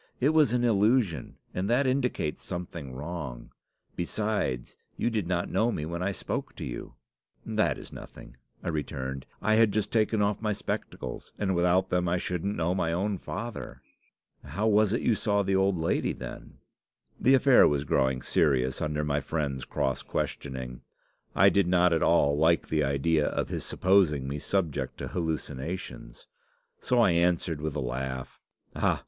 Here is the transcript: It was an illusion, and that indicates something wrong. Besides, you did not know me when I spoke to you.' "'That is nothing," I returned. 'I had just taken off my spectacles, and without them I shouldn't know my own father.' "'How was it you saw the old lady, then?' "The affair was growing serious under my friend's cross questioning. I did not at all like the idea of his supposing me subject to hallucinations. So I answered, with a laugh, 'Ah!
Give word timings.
It 0.19 0.29
was 0.29 0.51
an 0.51 0.63
illusion, 0.63 1.37
and 1.53 1.69
that 1.69 1.85
indicates 1.85 2.43
something 2.43 2.91
wrong. 2.91 3.51
Besides, 3.95 4.75
you 4.97 5.11
did 5.11 5.27
not 5.27 5.51
know 5.51 5.71
me 5.71 5.85
when 5.85 6.01
I 6.01 6.11
spoke 6.11 6.55
to 6.55 6.65
you.' 6.65 6.95
"'That 7.45 7.77
is 7.77 7.93
nothing," 7.93 8.35
I 8.63 8.69
returned. 8.69 9.27
'I 9.43 9.53
had 9.53 9.71
just 9.71 9.91
taken 9.91 10.19
off 10.19 10.41
my 10.41 10.53
spectacles, 10.53 11.33
and 11.37 11.53
without 11.53 11.89
them 11.91 12.09
I 12.09 12.17
shouldn't 12.17 12.55
know 12.55 12.73
my 12.73 12.91
own 12.91 13.19
father.' 13.19 13.83
"'How 14.43 14.65
was 14.65 14.91
it 14.91 15.03
you 15.03 15.13
saw 15.13 15.43
the 15.43 15.55
old 15.55 15.77
lady, 15.77 16.13
then?' 16.13 16.55
"The 17.19 17.35
affair 17.35 17.67
was 17.67 17.83
growing 17.83 18.23
serious 18.23 18.81
under 18.81 19.03
my 19.03 19.21
friend's 19.21 19.65
cross 19.65 20.01
questioning. 20.01 20.81
I 21.35 21.49
did 21.49 21.67
not 21.67 21.93
at 21.93 22.01
all 22.01 22.35
like 22.35 22.69
the 22.69 22.83
idea 22.83 23.27
of 23.27 23.49
his 23.49 23.63
supposing 23.65 24.27
me 24.27 24.39
subject 24.39 24.97
to 24.97 25.09
hallucinations. 25.09 26.25
So 26.79 26.99
I 27.01 27.11
answered, 27.11 27.61
with 27.61 27.75
a 27.75 27.79
laugh, 27.79 28.41
'Ah! 28.75 28.99